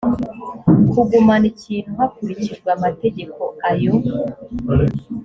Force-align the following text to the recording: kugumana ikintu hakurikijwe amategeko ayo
kugumana 0.91 1.45
ikintu 1.53 1.89
hakurikijwe 1.99 2.67
amategeko 2.77 3.41
ayo 3.69 3.93